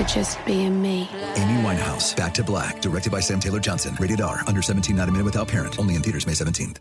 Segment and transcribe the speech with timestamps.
[0.00, 1.08] for just being me.
[1.36, 3.96] Amy Winehouse, Back to Black, directed by Sam Taylor Johnson.
[3.98, 5.78] Rated R, under 17, not a minute without parent.
[5.78, 6.78] Only in theaters May 17th.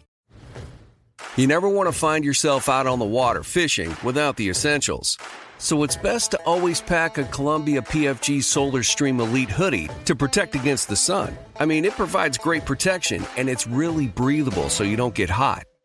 [1.35, 5.17] You never want to find yourself out on the water fishing without the essentials.
[5.57, 10.55] So it's best to always pack a Columbia PFG Solar Stream Elite hoodie to protect
[10.55, 11.37] against the sun.
[11.59, 15.63] I mean, it provides great protection and it's really breathable so you don't get hot.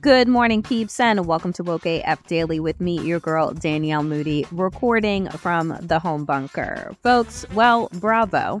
[0.00, 4.44] Good morning, peeps, and welcome to Woke AF Daily with me, your girl, Danielle Moody,
[4.50, 6.96] recording from the home bunker.
[7.04, 8.60] Folks, well, bravo.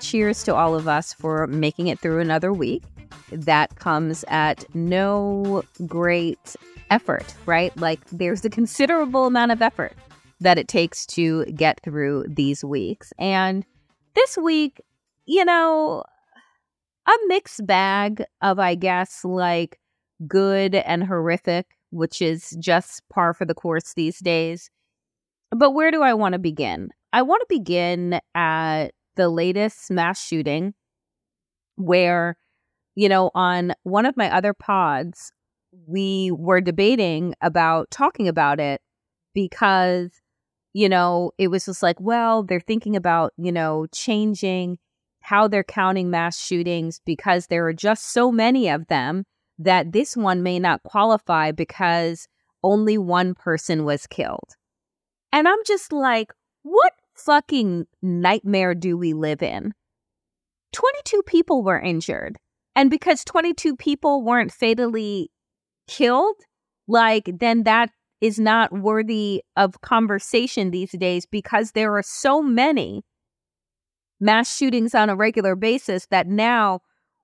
[0.00, 2.82] Cheers to all of us for making it through another week.
[3.32, 6.54] That comes at no great
[6.90, 7.74] effort, right?
[7.78, 9.94] Like, there's a considerable amount of effort
[10.44, 13.12] that it takes to get through these weeks.
[13.18, 13.66] And
[14.14, 14.80] this week,
[15.26, 16.04] you know,
[17.06, 19.80] a mixed bag of, I guess, like
[20.26, 24.70] good and horrific, which is just par for the course these days.
[25.50, 26.90] But where do I want to begin?
[27.12, 30.74] I want to begin at the latest mass shooting,
[31.76, 32.36] where,
[32.94, 35.32] you know, on one of my other pods,
[35.86, 38.80] we were debating about talking about it
[39.34, 40.10] because,
[40.74, 44.76] you know, it was just like, well, they're thinking about, you know, changing
[45.20, 49.24] how they're counting mass shootings because there are just so many of them
[49.58, 52.26] that this one may not qualify because
[52.62, 54.56] only one person was killed.
[55.32, 56.32] And I'm just like,
[56.62, 59.72] what fucking nightmare do we live in?
[60.72, 62.36] 22 people were injured.
[62.74, 65.30] And because 22 people weren't fatally
[65.86, 66.36] killed,
[66.88, 67.90] like, then that
[68.20, 73.02] is not worthy of conversation these days because there are so many
[74.20, 76.80] mass shootings on a regular basis that now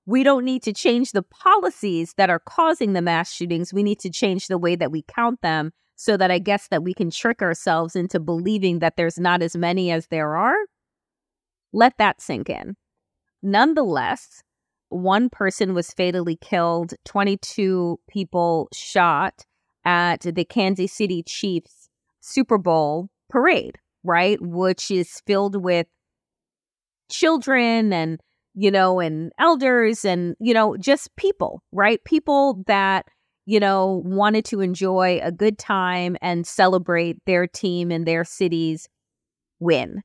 [0.07, 3.73] we don't need to change the policies that are causing the mass shootings.
[3.73, 6.83] We need to change the way that we count them so that I guess that
[6.83, 10.57] we can trick ourselves into believing that there's not as many as there are.
[11.73, 12.77] Let that sink in.
[13.43, 14.43] Nonetheless,
[14.89, 19.47] one person was fatally killed, 22 people shot
[19.85, 21.89] at the Kansas City Chiefs
[22.21, 24.39] Super Bowl parade, right?
[24.41, 25.87] Which is filled with
[27.11, 28.21] children and,
[28.55, 32.03] you know, and elders and, you know, just people, right?
[32.05, 33.07] People that,
[33.47, 38.89] you know, wanted to enjoy a good time and celebrate their team and their city's
[39.61, 40.03] win.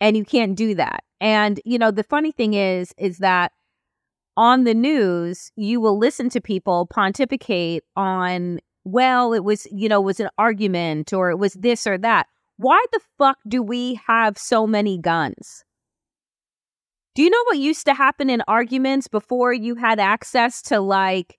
[0.00, 1.04] And you can't do that.
[1.20, 3.52] And, you know, the funny thing is, is that
[4.36, 10.00] on the news, you will listen to people pontificate on, well, it was, you know,
[10.00, 12.28] was an argument or it was this or that.
[12.56, 15.64] Why the fuck do we have so many guns?
[17.16, 21.36] Do you know what used to happen in arguments before you had access to like,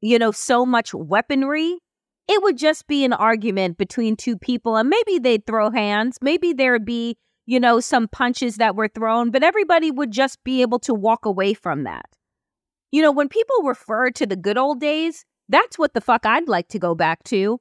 [0.00, 1.78] you know, so much weaponry?
[2.26, 6.18] It would just be an argument between two people and maybe they'd throw hands.
[6.20, 10.60] Maybe there'd be, you know, some punches that were thrown, but everybody would just be
[10.62, 12.06] able to walk away from that.
[12.90, 16.48] You know, when people refer to the good old days, that's what the fuck I'd
[16.48, 17.60] like to go back to.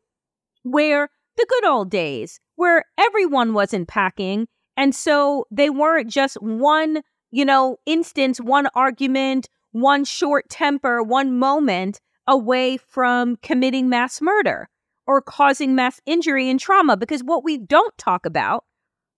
[0.63, 4.47] Where the good old days, where everyone wasn't packing.
[4.77, 7.01] And so they weren't just one,
[7.31, 14.69] you know, instance, one argument, one short temper, one moment away from committing mass murder
[15.05, 16.97] or causing mass injury and trauma.
[16.97, 18.65] Because what we don't talk about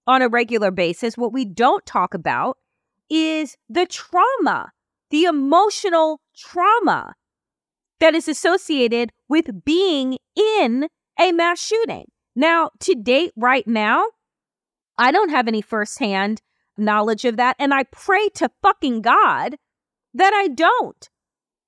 [0.06, 2.58] on a regular basis, what we don't talk about
[3.10, 4.72] is the trauma,
[5.12, 7.16] the emotional trauma
[8.00, 10.88] that is associated with being in
[11.20, 12.06] a mass shooting.
[12.36, 14.06] Now, to date, right now,
[14.98, 16.42] I don't have any firsthand
[16.78, 17.56] knowledge of that.
[17.60, 19.58] And I pray to fucking God
[20.14, 21.10] that I don't.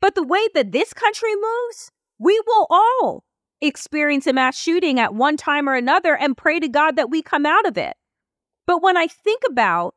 [0.01, 3.23] But the way that this country moves, we will all
[3.61, 7.21] experience a mass shooting at one time or another and pray to God that we
[7.21, 7.95] come out of it.
[8.65, 9.95] But when I think about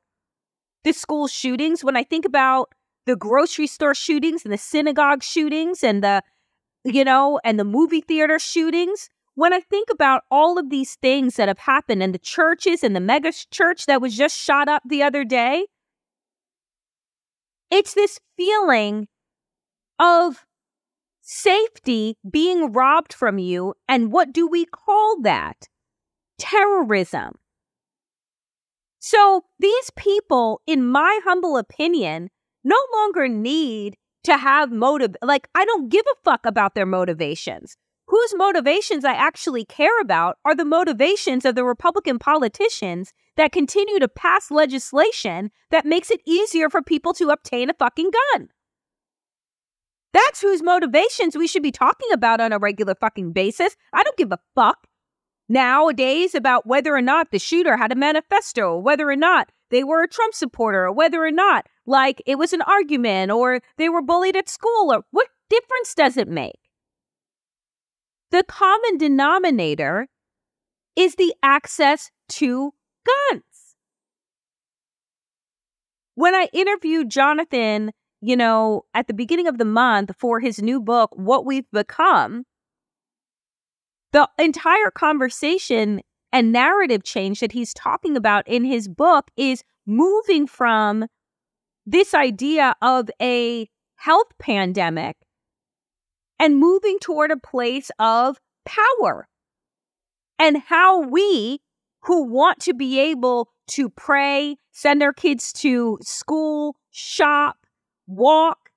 [0.84, 2.72] the school shootings, when I think about
[3.06, 6.22] the grocery store shootings and the synagogue shootings and the,
[6.84, 11.36] you know, and the movie theater shootings, when I think about all of these things
[11.36, 14.82] that have happened and the churches and the mega church that was just shot up
[14.86, 15.66] the other day,
[17.70, 19.08] it's this feeling
[19.98, 20.44] of
[21.22, 23.74] safety being robbed from you.
[23.88, 25.68] And what do we call that?
[26.38, 27.36] Terrorism.
[28.98, 32.30] So these people, in my humble opinion,
[32.64, 35.16] no longer need to have motive.
[35.22, 37.76] Like, I don't give a fuck about their motivations.
[38.06, 43.98] Whose motivations I actually care about are the motivations of the Republican politicians that continue
[43.98, 48.48] to pass legislation that makes it easier for people to obtain a fucking gun.
[50.12, 53.76] That's whose motivations we should be talking about on a regular fucking basis.
[53.94, 54.86] I don't give a fuck
[55.52, 60.02] nowadays about whether or not the shooter had a manifesto, whether or not they were
[60.02, 64.02] a Trump supporter, or whether or not like it was an argument or they were
[64.02, 66.58] bullied at school or what difference does it make?
[68.30, 70.08] The common denominator
[70.96, 72.72] is the access to
[73.06, 73.42] guns.
[76.14, 77.92] When I interviewed Jonathan
[78.24, 82.44] you know, at the beginning of the month for his new book, What We've Become,
[84.12, 86.00] the entire conversation
[86.32, 91.06] and narrative change that he's talking about in his book is moving from
[91.84, 95.16] this idea of a health pandemic
[96.38, 99.28] and moving toward a place of power
[100.38, 101.60] and how we
[102.02, 107.58] who want to be able to pray, send our kids to school, shop,
[108.06, 108.70] walk,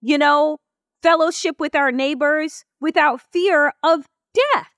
[0.00, 0.58] you know,
[1.02, 4.75] fellowship with our neighbors without fear of death.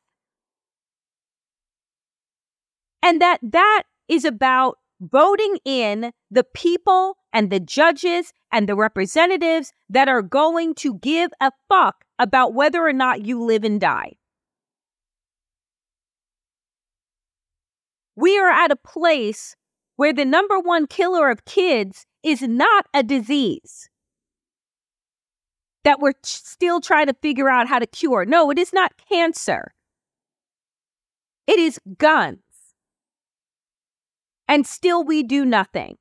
[3.02, 9.72] And that that is about voting in the people and the judges and the representatives
[9.88, 14.14] that are going to give a fuck about whether or not you live and die.
[18.16, 19.54] We are at a place
[19.96, 23.88] where the number one killer of kids is not a disease
[25.84, 28.24] that we're still trying to figure out how to cure.
[28.24, 29.72] No, it is not cancer.
[31.46, 32.40] It is guns.
[34.48, 35.96] And still we do nothing.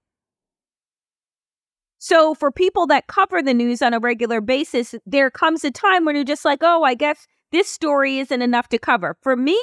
[1.99, 6.05] So, for people that cover the news on a regular basis, there comes a time
[6.05, 9.17] when you're just like, oh, I guess this story isn't enough to cover.
[9.21, 9.59] For me,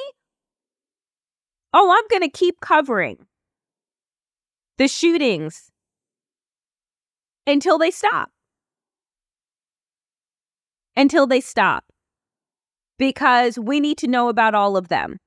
[1.73, 3.25] oh, I'm going to keep covering
[4.77, 5.71] the shootings
[7.47, 8.29] until they stop
[10.95, 11.83] until they stop
[12.97, 15.17] because we need to know about all of them.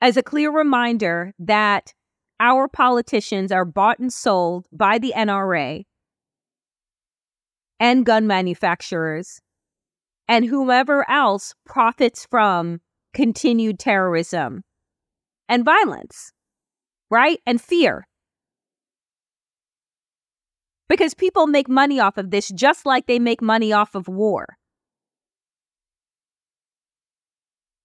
[0.00, 1.92] As a clear reminder that
[2.40, 5.84] our politicians are bought and sold by the NRA
[7.80, 9.40] and gun manufacturers
[10.28, 12.80] and whomever else profits from
[13.12, 14.62] continued terrorism
[15.48, 16.32] and violence,
[17.10, 17.40] right?
[17.44, 18.06] And fear
[20.88, 24.56] because people make money off of this just like they make money off of war.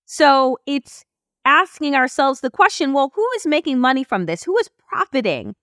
[0.05, 1.03] So it's
[1.45, 4.43] asking ourselves the question well, who is making money from this?
[4.43, 5.55] Who is profiting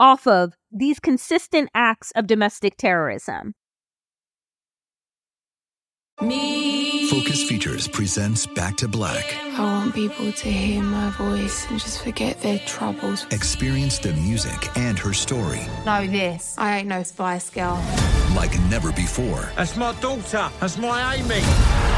[0.00, 3.54] off of these consistent acts of domestic terrorism?
[6.20, 7.08] Me.
[7.08, 9.36] Focus Features presents Back to Black.
[9.56, 13.24] I want people to hear my voice and just forget their troubles.
[13.30, 15.60] Experience the music and her story.
[15.86, 16.56] Know this.
[16.58, 17.80] I ain't no Spice Girl.
[18.34, 19.48] Like never before.
[19.56, 20.50] That's my daughter.
[20.60, 21.97] That's my Amy.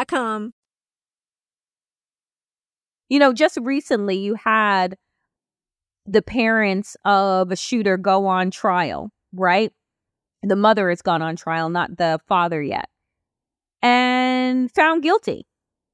[3.09, 4.97] You know, just recently you had
[6.05, 9.71] the parents of a shooter go on trial, right?
[10.43, 12.89] The mother has gone on trial, not the father yet,
[13.81, 15.45] and found guilty,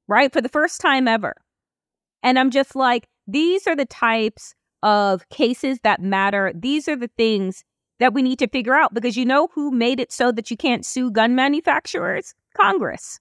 [0.06, 0.32] right?
[0.32, 1.34] For the first time ever.
[2.22, 6.52] And I'm just like, these are the types of cases that matter.
[6.54, 7.64] These are the things
[7.98, 10.56] that we need to figure out because you know who made it so that you
[10.56, 12.34] can't sue gun manufacturers?
[12.56, 13.20] Congress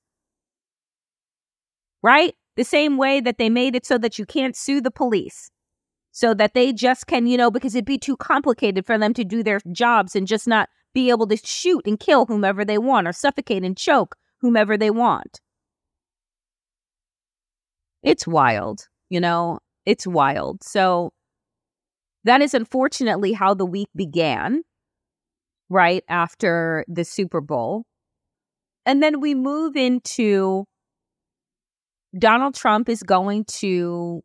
[2.03, 2.33] right?
[2.55, 5.49] The same way that they made it so that you can't sue the police.
[6.11, 9.23] So that they just can, you know, because it'd be too complicated for them to
[9.23, 13.07] do their jobs and just not be able to shoot and kill whomever they want
[13.07, 15.39] or suffocate and choke whomever they want.
[18.01, 20.63] It's wild, you know, it's wild.
[20.63, 21.11] So
[22.23, 24.63] that is unfortunately how the week began,
[25.69, 27.83] right after the Super Bowl.
[28.85, 30.65] And then we move into
[32.17, 34.23] Donald Trump is going to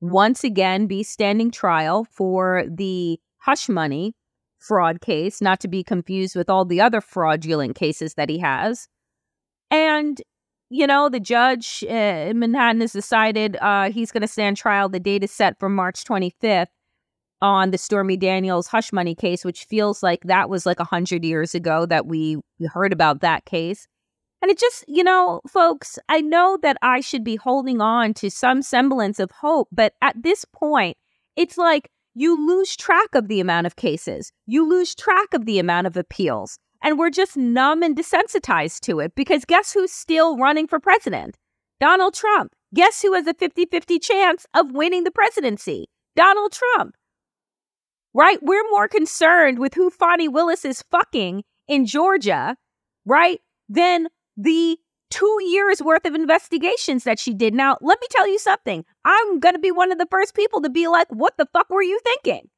[0.00, 4.14] once again be standing trial for the hush money
[4.58, 8.88] fraud case, not to be confused with all the other fraudulent cases that he has.
[9.70, 10.20] And,
[10.70, 14.88] you know, the judge uh, in Manhattan has decided uh, he's going to stand trial.
[14.88, 16.66] The date is set for March 25th
[17.42, 21.24] on the Stormy Daniels hush money case, which feels like that was like a 100
[21.24, 22.38] years ago that we
[22.72, 23.86] heard about that case.
[24.42, 28.30] And it just, you know, folks, I know that I should be holding on to
[28.30, 30.96] some semblance of hope, but at this point,
[31.36, 35.58] it's like you lose track of the amount of cases, you lose track of the
[35.58, 40.36] amount of appeals, and we're just numb and desensitized to it because guess who's still
[40.36, 41.36] running for president?
[41.80, 42.52] Donald Trump.
[42.74, 45.86] Guess who has a 50 50 chance of winning the presidency?
[46.14, 46.94] Donald Trump.
[48.14, 48.38] Right?
[48.42, 52.56] We're more concerned with who Fani Willis is fucking in Georgia,
[53.04, 53.40] right?
[53.68, 54.78] Than the
[55.10, 57.54] two years worth of investigations that she did.
[57.54, 58.84] Now, let me tell you something.
[59.04, 61.70] I'm going to be one of the first people to be like, what the fuck
[61.70, 62.48] were you thinking?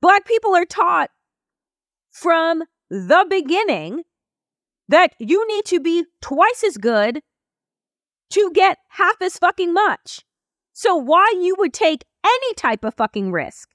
[0.00, 1.10] Black people are taught
[2.10, 4.02] from the beginning
[4.88, 7.20] that you need to be twice as good
[8.30, 10.22] to get half as fucking much.
[10.72, 13.70] So, why you would take any type of fucking risk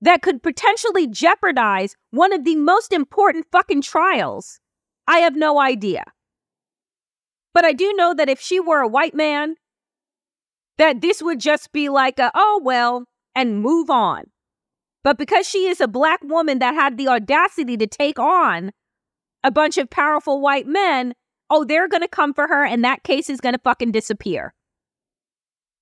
[0.00, 4.60] that could potentially jeopardize one of the most important fucking trials,
[5.06, 6.04] I have no idea.
[7.54, 9.56] But I do know that if she were a white man,
[10.78, 14.24] that this would just be like a, oh, well, and move on.
[15.02, 18.72] But because she is a black woman that had the audacity to take on
[19.42, 21.14] a bunch of powerful white men,
[21.48, 24.52] oh, they're going to come for her and that case is going to fucking disappear.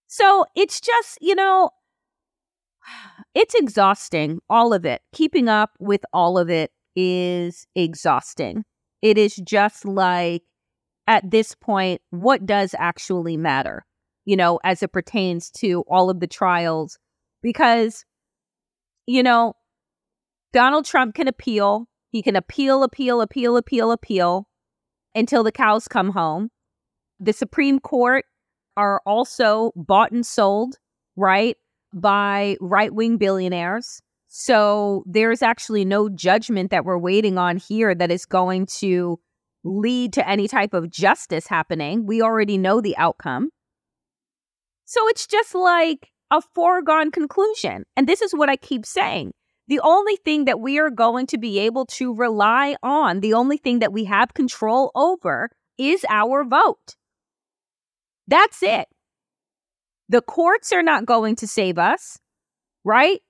[0.07, 1.71] So it's just, you know,
[3.35, 5.03] it's exhausting, all of it.
[5.13, 8.65] Keeping up with all of it is exhausting.
[9.03, 10.43] It is just like,
[11.07, 13.85] at this point, what does actually matter,
[14.25, 16.99] you know, as it pertains to all of the trials?
[17.43, 18.05] Because,
[19.07, 19.55] you know,
[20.53, 21.87] Donald Trump can appeal.
[22.11, 24.49] He can appeal, appeal, appeal, appeal, appeal
[25.15, 26.51] until the cows come home.
[27.21, 28.25] The Supreme Court
[28.77, 30.77] are also bought and sold,
[31.17, 31.57] right?
[31.95, 34.03] By right wing billionaires.
[34.29, 39.21] So there's actually no judgment that we're waiting on here that is going to
[39.63, 42.05] lead to any type of justice happening.
[42.05, 43.51] We already know the outcome.
[44.85, 47.85] So it's just like a foregone conclusion.
[47.97, 49.33] And this is what I keep saying.
[49.69, 53.57] The only thing that we are going to be able to rely on, the only
[53.57, 55.49] thing that we have control over
[55.79, 56.97] is our vote.
[58.27, 58.89] That's it.
[60.15, 62.21] The courts are not going to save us,
[62.85, 63.21] right?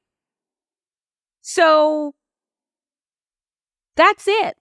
[1.40, 2.12] So
[3.96, 4.58] that's it.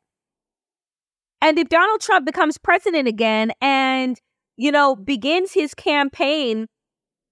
[1.41, 4.21] And if Donald Trump becomes president again and,
[4.55, 6.67] you know, begins his campaign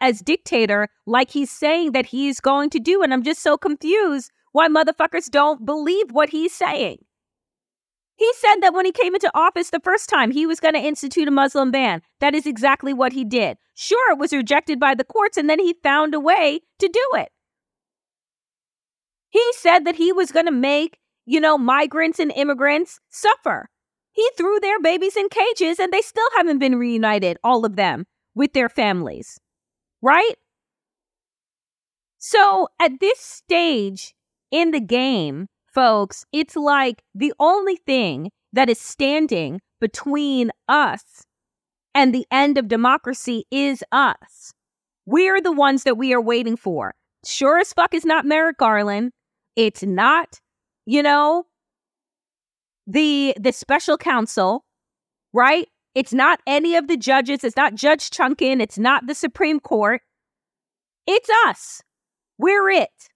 [0.01, 4.29] as dictator like he's saying that he's going to do, and I'm just so confused
[4.51, 6.97] why motherfuckers don't believe what he's saying.
[8.15, 10.79] He said that when he came into office the first time, he was going to
[10.79, 12.01] institute a Muslim ban.
[12.19, 13.57] That is exactly what he did.
[13.73, 17.09] Sure, it was rejected by the courts, and then he found a way to do
[17.15, 17.29] it.
[19.29, 23.69] He said that he was going to make, you know, migrants and immigrants suffer.
[24.11, 28.05] He threw their babies in cages, and they still haven't been reunited, all of them,
[28.35, 29.39] with their families.
[30.01, 30.35] Right?
[32.17, 34.13] So at this stage
[34.51, 41.23] in the game, folks, it's like the only thing that is standing between us
[41.93, 44.53] and the end of democracy is us.
[45.05, 46.93] We're the ones that we are waiting for.
[47.25, 49.11] Sure as fuck is not Merrick Garland.
[49.55, 50.39] It's not,
[50.85, 51.45] you know,
[52.87, 54.65] the the special counsel,
[55.33, 55.67] right?
[55.93, 57.43] It's not any of the judges.
[57.43, 58.61] It's not Judge Chutkan.
[58.61, 60.01] It's not the Supreme Court.
[61.05, 61.81] It's us.
[62.37, 63.09] We're it.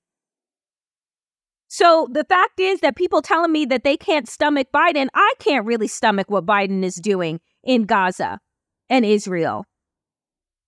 [1.75, 5.65] So the fact is that people telling me that they can't stomach Biden, I can't
[5.65, 8.39] really stomach what Biden is doing in Gaza
[8.89, 9.65] and Israel.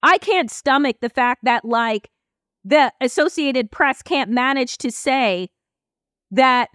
[0.03, 2.09] I can't stomach the fact that, like,
[2.65, 5.47] the Associated Press can't manage to say
[6.31, 6.71] that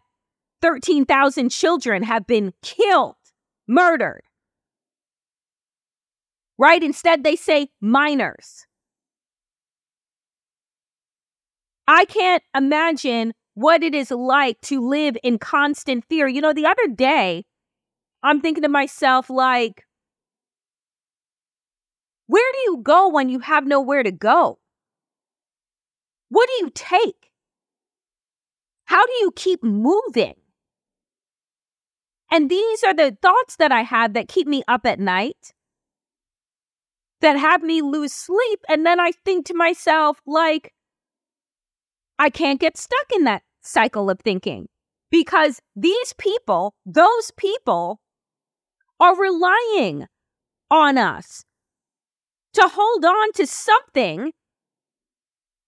[0.63, 3.17] 13,000 children have been killed,
[3.69, 4.23] murdered.
[6.57, 6.83] Right?
[6.83, 8.65] Instead, they say minors.
[11.87, 16.27] I can't imagine what it is like to live in constant fear.
[16.27, 17.45] You know, the other day,
[18.23, 19.85] I'm thinking to myself, like,
[22.27, 24.59] where do you go when you have nowhere to go?
[26.29, 27.31] What do you take?
[28.87, 30.35] How do you keep moving?
[32.31, 35.53] And these are the thoughts that I have that keep me up at night,
[37.21, 38.61] that have me lose sleep.
[38.69, 40.73] And then I think to myself, like,
[42.19, 44.69] I can't get stuck in that cycle of thinking
[45.11, 48.01] because these people, those people,
[48.99, 50.07] are relying
[50.71, 51.45] on us
[52.55, 54.33] to hold on to something,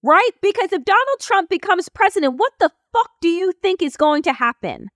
[0.03, 0.31] right?
[0.41, 4.33] Because if Donald Trump becomes president, what the fuck do you think is going to
[4.33, 4.89] happen?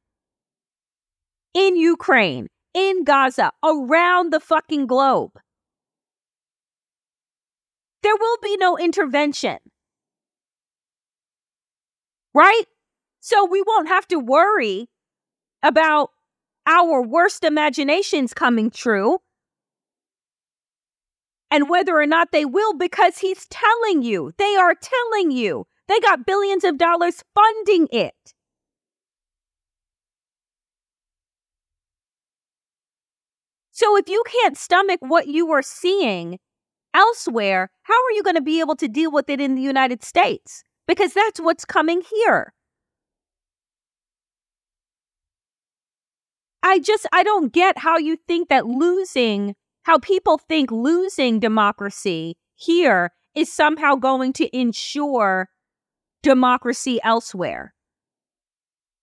[1.53, 5.33] In Ukraine, in Gaza, around the fucking globe.
[8.03, 9.59] There will be no intervention.
[12.33, 12.65] Right?
[13.29, 14.88] So we won't have to worry
[15.62, 16.12] about
[16.67, 19.19] our worst imaginations coming true
[21.51, 24.33] and whether or not they will because he's telling you.
[24.38, 25.67] They are telling you.
[25.88, 28.14] They got billions of dollars funding it.
[33.73, 36.38] So if you can't stomach what you are seeing
[36.95, 40.03] elsewhere, how are you going to be able to deal with it in the United
[40.03, 40.64] States?
[40.87, 42.55] Because that's what's coming here.
[46.69, 52.37] I just, I don't get how you think that losing, how people think losing democracy
[52.57, 55.49] here is somehow going to ensure
[56.23, 57.73] democracy elsewhere.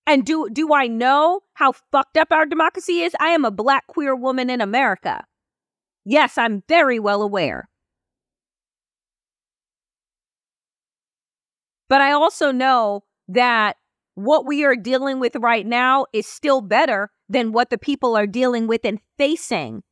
[0.06, 3.16] And do do I know how fucked up our democracy is?
[3.20, 5.26] I am a black queer woman in America.
[6.06, 7.68] Yes, I'm very well aware.
[11.90, 13.78] But I also know that
[14.16, 18.28] what we are dealing with right now is still better than what the people are
[18.28, 19.84] dealing with and facing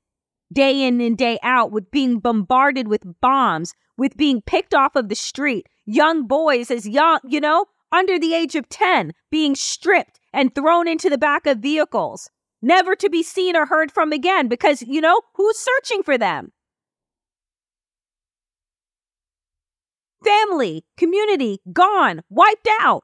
[0.52, 5.10] day in and day out with being bombarded with bombs, with being picked off of
[5.10, 10.20] the street, young boys as young, you know, under the age of 10 being stripped
[10.32, 12.30] and thrown into the back of vehicles,
[12.62, 16.52] never to be seen or heard from again because, you know, who's searching for them?
[20.24, 23.04] Family, community, gone, wiped out.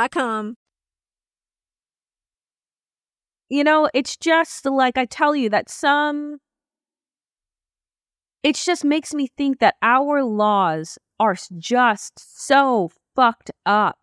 [0.00, 0.52] A
[3.50, 6.38] you know, it's just like I tell you that some.
[8.42, 13.98] It just makes me think that our laws are just so fucked up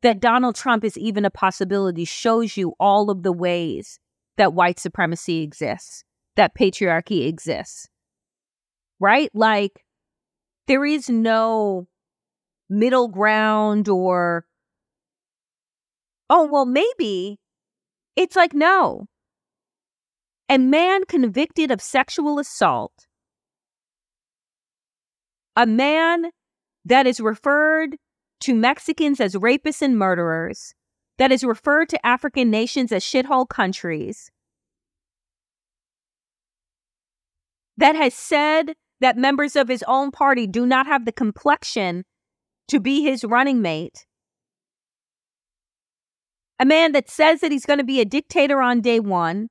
[0.00, 3.98] that Donald Trump is even a possibility shows you all of the ways
[4.38, 6.04] that white supremacy exists,
[6.36, 7.88] that patriarchy exists.
[8.98, 9.30] Right?
[9.34, 9.84] Like,
[10.66, 11.88] there is no
[12.70, 14.46] middle ground or
[16.32, 17.38] oh, well, maybe.
[18.16, 19.06] It's like, no.
[20.48, 23.06] A man convicted of sexual assault,
[25.54, 26.30] a man
[26.84, 27.96] that is referred
[28.40, 30.74] to Mexicans as rapists and murderers,
[31.18, 34.30] that is referred to African nations as shithole countries,
[37.76, 42.04] that has said that members of his own party do not have the complexion
[42.68, 44.06] to be his running mate
[46.62, 49.48] a man that says that he's going to be a dictator on day one,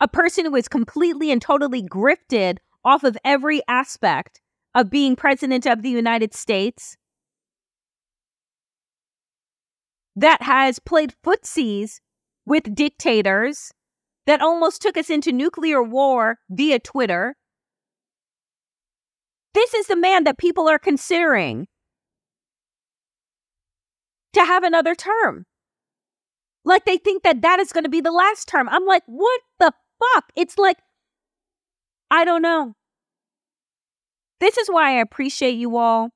[0.00, 4.40] a person who is completely and totally grifted off of every aspect
[4.74, 6.96] of being president of the United States,
[10.16, 12.00] that has played footsies
[12.44, 13.70] with dictators,
[14.26, 17.36] that almost took us into nuclear war via Twitter.
[19.54, 21.68] This is the man that people are considering
[24.32, 25.44] to have another term.
[26.68, 28.68] Like they think that that is going to be the last term.
[28.68, 30.24] I'm like, what the fuck?
[30.36, 30.76] It's like,
[32.10, 32.74] I don't know.
[34.38, 36.10] This is why I appreciate you all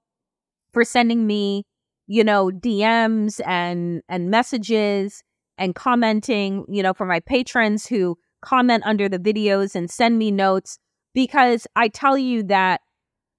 [0.74, 1.64] for sending me,
[2.06, 5.22] you know, DMs and and messages
[5.56, 10.30] and commenting, you know, for my patrons who comment under the videos and send me
[10.30, 10.78] notes
[11.14, 12.82] because I tell you that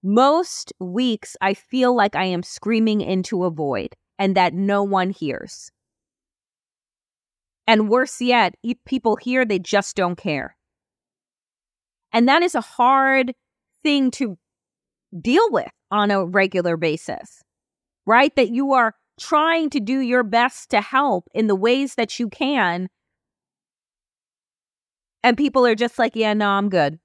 [0.02, 5.12] most weeks I feel like I am screaming into a void and that no one
[5.12, 5.72] hears.
[7.66, 10.56] And worse yet, people here, they just don't care.
[12.12, 13.34] And that is a hard
[13.84, 14.38] thing to
[15.20, 17.42] deal with on a regular basis,
[18.06, 18.36] right?
[18.36, 22.30] That you are trying to do your best to help in the ways that you
[22.30, 22.90] can.
[25.24, 27.00] And people are just like, yeah, no, I'm good.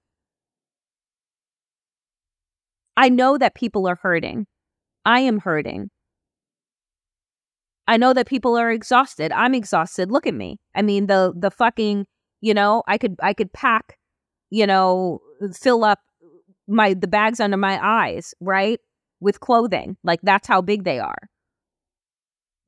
[2.97, 4.47] I know that people are hurting.
[5.05, 5.91] I am hurting.
[7.89, 9.33] I know that people are exhausted.
[9.33, 10.13] I'm exhausted.
[10.13, 10.61] Look at me.
[10.75, 12.07] I mean, the the fucking,
[12.43, 13.99] you know, I could I could pack,
[14.51, 15.21] you know,
[15.55, 15.99] fill up
[16.69, 18.79] my the bags under my eyes, right?
[19.21, 19.97] With clothing.
[20.05, 21.31] Like that's how big they are.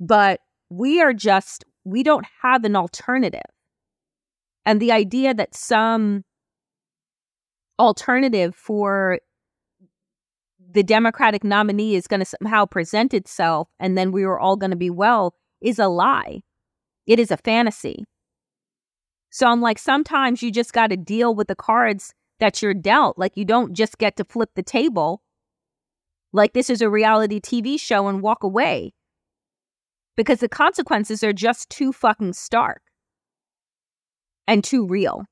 [0.01, 3.43] But we are just we don't have an alternative.
[4.65, 6.25] And the idea that some
[7.79, 9.19] alternative for
[10.73, 14.71] the Democratic nominee is going to somehow present itself and then we were all going
[14.71, 16.41] to be well is a lie.
[17.07, 18.05] It is a fantasy.
[19.31, 23.19] So I'm like, sometimes you just got to deal with the cards that you're dealt.
[23.19, 25.23] Like, you don't just get to flip the table
[26.33, 28.93] like this is a reality TV show and walk away
[30.17, 32.83] because the consequences are just too fucking stark
[34.47, 35.25] and too real.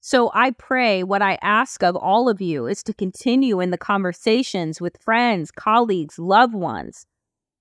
[0.00, 3.78] So I pray what I ask of all of you is to continue in the
[3.78, 7.06] conversations with friends, colleagues, loved ones,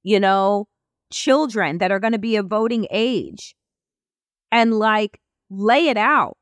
[0.04, 0.68] you know,
[1.12, 3.56] children that are going to be a voting age
[4.52, 6.38] and like lay it out.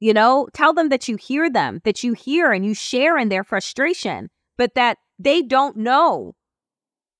[0.00, 3.28] You know, tell them that you hear them, that you hear and you share in
[3.28, 6.36] their frustration, but that they don't know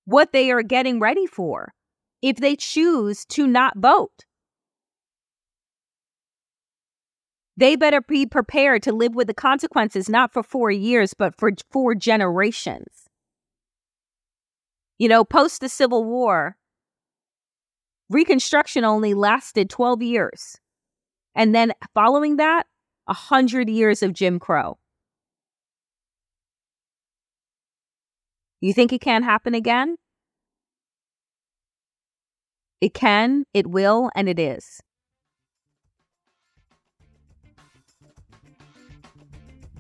[0.05, 1.75] what they are getting ready for
[2.23, 4.25] if they choose to not vote.
[7.59, 11.51] They better be prepared to live with the consequences, not for four years, but for
[11.73, 13.09] four generations.
[14.97, 16.57] You know, post the Civil War,
[18.11, 20.59] Reconstruction only lasted 12 years.
[21.35, 22.67] And then following that,
[23.07, 24.79] 100 years of Jim Crow.
[28.61, 29.97] You think it can't happen again?
[32.81, 34.81] It can, it will, and it is.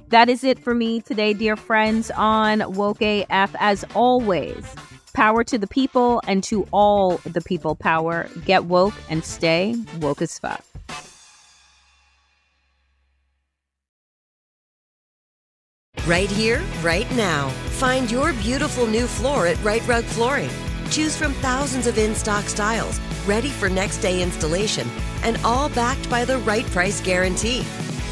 [0.08, 3.54] That is it for me today, dear friends, on Woke AF.
[3.58, 4.64] As always,
[5.12, 8.28] power to the people and to all the people power.
[8.46, 10.64] Get woke and stay woke as fuck.
[16.06, 17.50] Right here, right now.
[17.76, 20.48] Find your beautiful new floor at Rite Rug Flooring.
[20.90, 24.88] Choose from thousands of in stock styles, ready for next day installation,
[25.22, 27.62] and all backed by the right price guarantee.